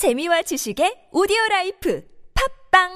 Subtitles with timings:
[0.00, 2.02] 재미와 지식의 오디오 라이프
[2.72, 2.88] 팝빵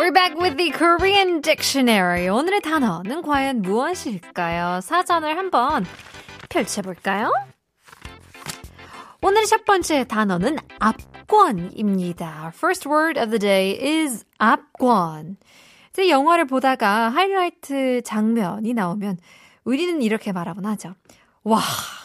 [0.00, 2.28] We're back with the Korean dictionary.
[2.28, 4.80] 오늘의 단어는 과연 무엇일까요?
[4.80, 5.86] 사전을 한번
[6.48, 7.30] 펼쳐볼까요?
[9.22, 10.56] 오늘의 첫 번째 단어는
[11.30, 12.52] 압권입니다.
[12.56, 15.36] First word of the day is 압권.
[15.92, 19.18] 제 영화를 보다가 하이라이트 장면이 나오면
[19.64, 20.94] 우리는 이렇게 말하곤 하죠.
[21.44, 21.60] 와,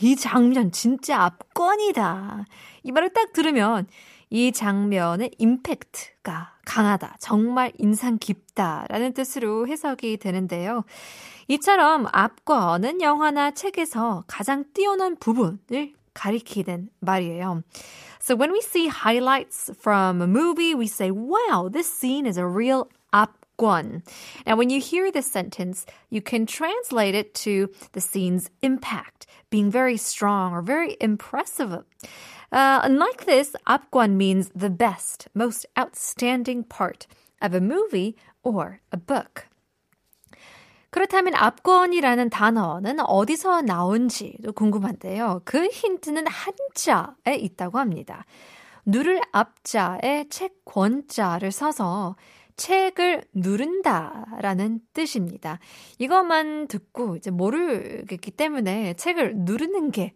[0.00, 2.44] 이 장면 진짜 압권이다.
[2.82, 3.86] 이 말을 딱 들으면
[4.28, 10.84] 이 장면의 임팩트가 강하다, 정말 인상 깊다 라는 뜻으로 해석이 되는데요.
[11.48, 17.62] 이처럼 압권은 영화나 책에서 가장 뛰어난 부분을 가리키는 말이에요.
[18.26, 22.44] So when we see highlights from a movie, we say, wow, this scene is a
[22.44, 24.02] real 압권.
[24.44, 29.70] Now, when you hear this sentence, you can translate it to the scene's impact, being
[29.70, 31.84] very strong or very impressive.
[32.50, 37.06] Uh, unlike this, 압권 means the best, most outstanding part
[37.40, 39.46] of a movie or a book.
[40.96, 45.42] 그렇다면 압권이라는 단어는 어디서 나온지도 궁금한데요.
[45.44, 48.24] 그 힌트는 한자에 있다고 합니다.
[48.86, 52.16] 누를 앞자에 채권자를 써서
[52.56, 55.58] 책을 누른다라는 뜻입니다.
[55.98, 60.14] 이것만 듣고 이제 모르겠기 때문에 책을 누르는 게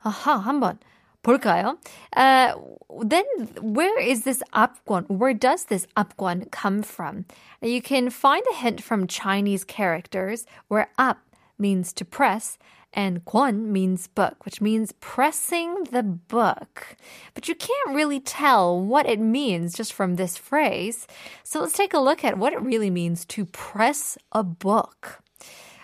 [0.00, 0.78] 아하 한번
[1.23, 1.77] 볼까요?
[2.15, 2.53] Uh,
[3.01, 3.25] then
[3.61, 5.09] where is this 압권?
[5.09, 7.25] Where does this 압권 come from?
[7.61, 11.17] You can find a hint from Chinese characters where 압
[11.57, 12.57] means to press
[12.93, 16.95] and 권 means book, which means pressing the book.
[17.33, 21.05] But you can't really tell what it means just from this phrase.
[21.43, 25.19] So let's take a look at what it really means to press a book.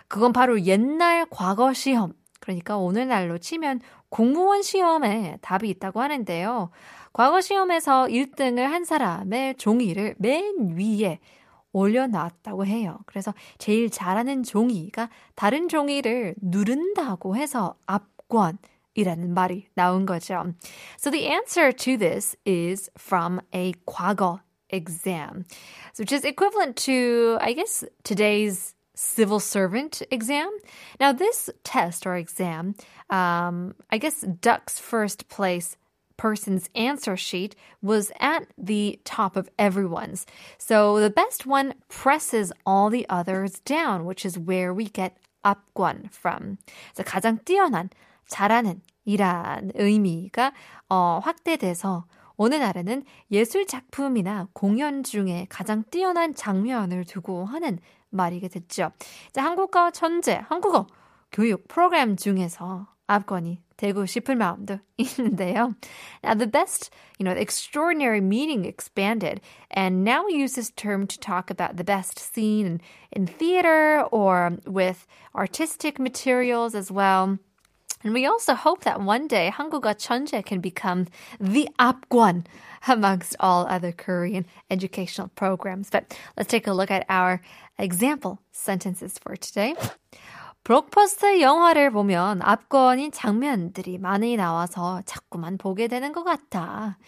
[0.10, 2.14] 그건 바로 옛날 과거 시험.
[2.47, 6.71] 그러니까 오늘날로 치면 공무원 시험에 답이 있다고 하는데요.
[7.13, 11.19] 과거 시험에서 1등을 한 사람의 종이를 맨 위에
[11.73, 13.01] 올려놨다고 해요.
[13.07, 18.59] 그래서 제일 잘하는 종이가 다른 종이를 누른다고 해서 압권
[18.95, 20.45] 이라는 말이 나온 거죠.
[21.01, 24.39] So the answer to this is from a 과거
[24.73, 25.45] exam,
[25.99, 30.50] which is equivalent to, I guess, today's civil servant exam.
[31.00, 32.76] Now, this test or exam,
[33.10, 35.78] um, I guess Duck's first place
[36.18, 40.28] person's answer sheet was at the top of everyone's.
[40.60, 46.14] So the best one presses all the others down, which is where we get 압권
[46.14, 46.60] from.
[46.96, 47.90] So 가장 뛰어난,
[48.28, 50.54] 잘하는 이란 의미가
[50.90, 52.06] 어, 확대돼서
[52.38, 57.80] 오늘날에는 예술 작품이나 공연 중에 가장 뛰어난 장면을 두고 하는
[58.10, 58.92] 말이게 됐죠.
[59.32, 60.88] 자, 한국어 천재, 한국어
[61.32, 65.74] 교육 프로그램 중에서 압권이 되고 싶을 마음도 있는데요.
[66.24, 69.42] Now, the best, you know, the extraordinary meaning expanded,
[69.72, 74.04] and now we use this term to talk about the best scene in, in theater
[74.12, 77.40] or with artistic materials as well.
[78.04, 81.08] And we also hope that one day 한국어 천재 can become
[81.40, 82.46] the 압권
[82.88, 85.90] amongst all other Korean educational programs.
[85.90, 87.42] But let's take a look at our
[87.79, 89.75] example sentences for today.
[90.67, 96.99] 블록버스터 영화를 보면 압권인 장면들이 많이 나와서 자꾸만 보게 되는 것 같아.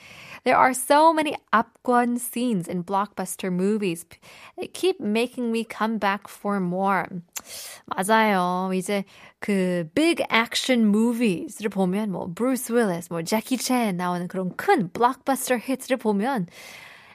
[0.44, 4.06] There are so many 압권 scenes in blockbuster movies.
[4.56, 7.06] They keep making me come back for more.
[7.86, 8.70] 맞아요.
[8.74, 9.04] 이제
[9.40, 15.60] 그 big action movies를 보면 뭐 브루스 윌리스, 뭐 제키 챈 나오는 그런 큰 blockbuster
[15.60, 16.46] hits를 보면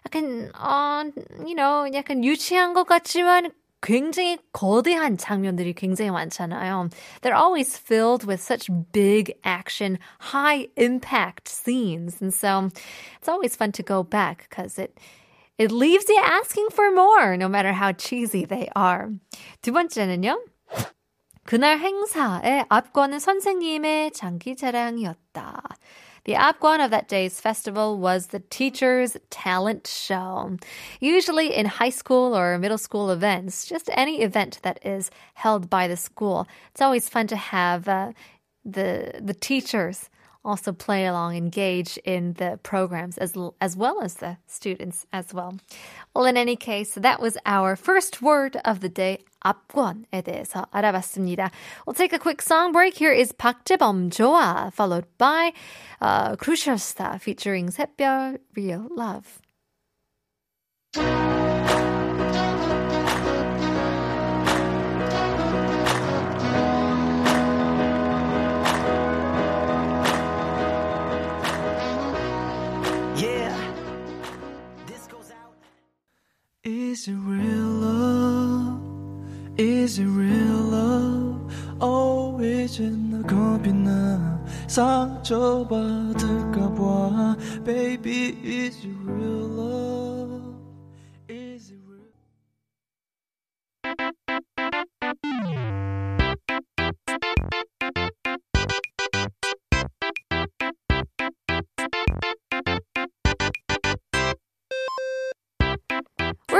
[0.05, 6.89] 약간 어, uh, you know, 약간 유치한 것 같지만 굉장히 거대한 장면들이 굉장히 많잖아요.
[7.21, 12.21] They're always filled with such big action, high impact scenes.
[12.21, 12.69] And so
[13.19, 14.97] it's always fun to go back because it
[15.57, 19.09] it leaves you asking for more no matter how cheesy they are.
[19.61, 20.39] 두 번째는요.
[21.45, 25.61] 그날 행사의 압권은 선생님의 장기 자랑이었다.
[26.25, 30.57] The 압권 of that day's festival was the teacher's talent show.
[30.99, 35.87] Usually in high school or middle school events, just any event that is held by
[35.87, 36.47] the school.
[36.71, 38.13] It's always fun to have uh,
[38.63, 40.09] the the teachers
[40.44, 45.58] also play along, engage in the programs as as well as the students as well.
[46.14, 49.24] Well, in any case, that was our first word of the day.
[49.44, 51.52] 압권에 대해서 알아봤습니다.
[51.86, 52.94] We'll take a quick song break.
[52.94, 55.52] Here is 박재범 좋아, followed by
[56.00, 59.40] uh, Crucial Star featuring 샛별 Real Love.
[76.64, 78.80] Is it real love?
[79.56, 81.52] Is it real love?
[81.80, 86.04] Oh, 이제 나 겁이 나 상처받을까봐
[87.64, 90.11] Baby, is it real love?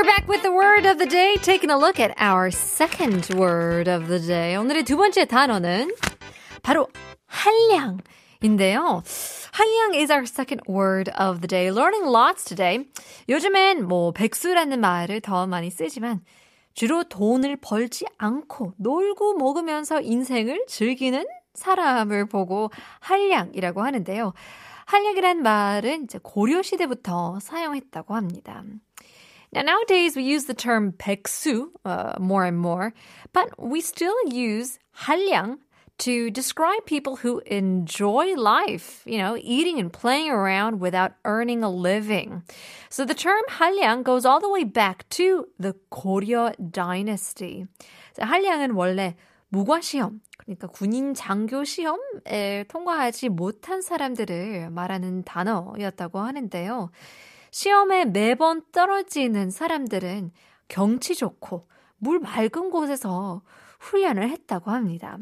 [0.04, 3.88] We're back with the word of the day, taking a look at our second word
[3.88, 4.58] of the day.
[4.58, 5.96] 오늘의 두 번째 단어는
[6.62, 6.90] 바로
[7.26, 9.02] 한량인데요.
[9.54, 11.72] 한량 is our second word of the day.
[11.72, 12.86] Learning lots today.
[13.30, 16.20] 요즘엔 뭐 백수라는 말을 더 많이 쓰지만
[16.74, 24.34] 주로 돈을 벌지 않고 놀고 먹으면서 인생을 즐기는 사람을 보고 한량이라고 하는데요.
[24.86, 28.66] 한량이란 말은 이제 고려 시대부터 사용했다고 합니다.
[29.53, 32.93] Now, nowadays we use the term 백수 uh, more and more,
[33.33, 35.59] but we still use 한량
[35.99, 41.71] to describe people who enjoy life, you know, eating and playing around without earning a
[41.71, 42.43] living.
[42.89, 47.67] So the term 한량 goes all the way back to the 고려 dynasty.
[48.17, 49.17] So 한량은 원래
[49.51, 56.91] 무과시험, 그러니까 군인 장교 시험에 통과하지 못한 사람들을 말하는 단어였다고 하는데요.
[57.53, 60.33] 시험에 매번 떨어지는 사람들은
[60.69, 61.67] 경치 좋고
[61.99, 63.43] 물 맑은 곳에서
[63.81, 65.19] 훈련을 했다고 합니다.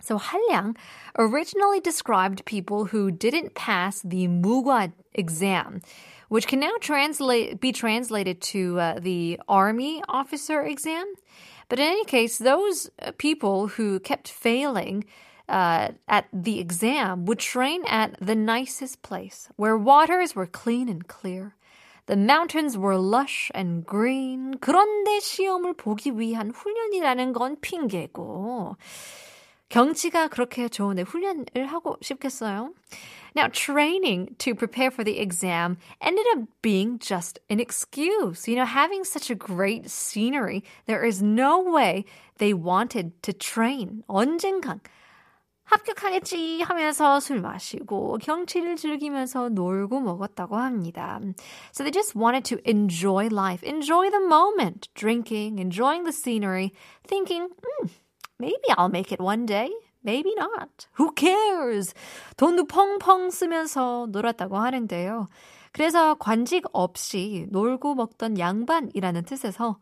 [0.00, 0.74] So 한량
[1.18, 5.80] originally described people who didn't pass the 무과 exam,
[6.28, 11.04] which can now translate be translated to uh, the army officer exam.
[11.68, 15.04] But in any case, those uh, people who kept failing
[15.48, 21.08] uh, at the exam would train at the nicest place where waters were clean and
[21.08, 21.54] clear.
[22.06, 24.58] The mountains were lush and green.
[24.60, 28.76] 그런데 시험을 보기 위한 훈련이라는 건 핑계고.
[29.68, 32.72] 경치가 그렇게 좋은데 훈련을 하고 싶겠어요?
[33.36, 38.48] Now, training to prepare for the exam ended up being just an excuse.
[38.48, 42.06] You know, having such a great scenery, there is no way
[42.38, 44.02] they wanted to train.
[44.08, 44.80] 언젠간
[45.65, 51.19] 합격하겠지 하면서 술 마시고 경치를 즐기면서 놀고 먹었다고 합니다.
[51.71, 56.73] So they just wanted to enjoy life, enjoy the moment, drinking, enjoying the scenery,
[57.07, 57.87] thinking, hmm,
[58.39, 59.71] maybe I'll make it one day.
[60.03, 60.87] Maybe not.
[60.99, 61.93] Who cares?
[62.35, 65.27] 돈도 펑펑 쓰면서 놀았다고 하는데요.
[65.71, 69.79] 그래서 관직 없이 놀고 먹던 양반이라는 뜻에서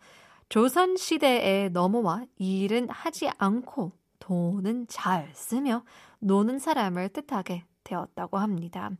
[0.48, 3.94] 조선 시대에 넘어와 일은 하지 않고
[4.32, 5.84] 돈은 잘 쓰며
[6.20, 8.92] 노는 사람을 뜻하게 되었다고 합니다.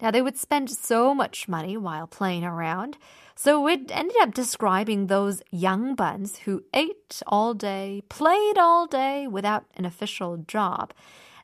[0.00, 2.96] Now they would spend so much money while playing around,
[3.36, 9.64] so it ended up describing those yangbans who ate all day, played all day without
[9.76, 10.94] an official job.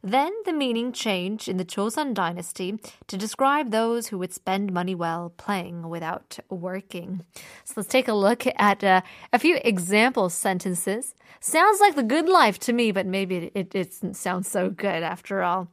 [0.06, 4.94] Then the meaning changed in the Joseon dynasty to describe those who would spend money
[4.94, 7.22] well playing without working.
[7.64, 11.16] So let's take a look at uh, a few example sentences.
[11.40, 14.70] Sounds like the good life to me, but maybe it, it, it doesn't sound so
[14.70, 15.70] good after all.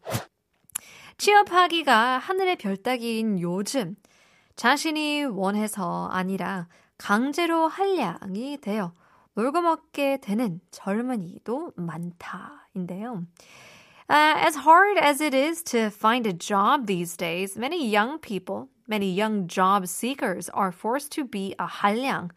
[1.19, 3.97] 취업하기가 하늘의 별 따기인 요즘
[4.57, 8.95] 자신이 원해서 아니라 강제로 한량이 되어
[9.35, 13.25] 놀고 먹게 되는 젊은이도 많다인데요.
[14.09, 18.69] Uh, as hard as it is to find a job these days, many young people,
[18.89, 22.31] many young job seekers are forced to be a 한량,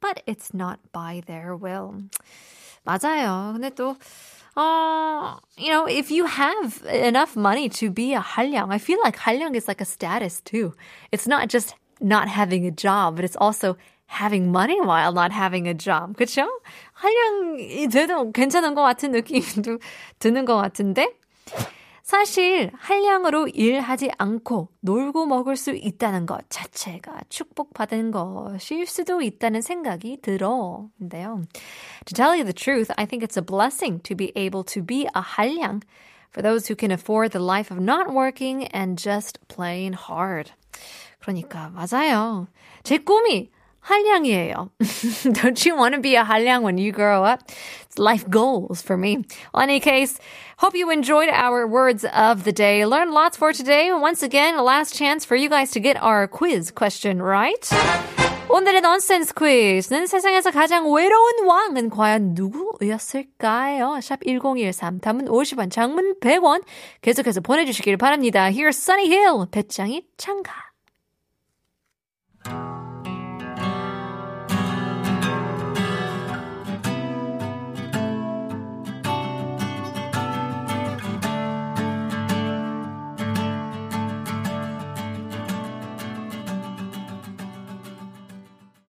[0.00, 2.02] but it's not by their will.
[2.84, 3.54] 맞아요.
[3.54, 3.96] 근데 또,
[4.56, 9.16] uh, you know, if you have enough money to be a 한량, I feel like
[9.16, 10.74] 한량 is like a status too.
[11.12, 15.68] It's not just not having a job, but it's also having money while not having
[15.68, 16.16] a job.
[16.16, 16.48] 그쵸?
[16.92, 19.78] 한량이 돼도 괜찮은 것 같은 느낌도
[20.18, 21.14] 드는 것 같은데?
[22.02, 30.18] 사실 한량으로 일하지 않고 놀고 먹을 수 있다는 것 자체가 축복받은 것일 수도 있다는 생각이
[30.20, 30.88] 들어.
[31.00, 31.44] 인데요.
[32.06, 35.06] To tell you the truth, I think it's a blessing to be able to be
[35.14, 35.82] a 한량
[36.32, 40.50] for those who can afford the life of not working and just playing hard.
[41.20, 42.48] 그러니까 맞아요.
[42.82, 43.50] 제 꿈이
[43.85, 44.69] 한량이에요.
[45.33, 47.41] Don't you want to be a 한량 when you grow up?
[47.85, 49.25] It's life goals for me.
[49.53, 50.17] Well, any case,
[50.57, 52.85] hope you enjoyed our words of the day.
[52.85, 53.91] Learned lots for today.
[53.93, 57.69] Once again, a last chance for you guys to get our quiz question right.
[58.47, 63.99] 오늘의 nonsense quiz는 세상에서 가장 외로운 왕은 과연 누구였을까요?
[64.01, 66.63] 샵 1013, 담은 50원, 장문 100원.
[67.01, 68.49] 계속해서 보내주시길 바랍니다.
[68.49, 70.74] Here's Sunny Hill, 베짱이 찬가.